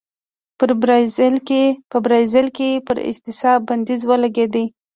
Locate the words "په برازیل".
1.97-2.47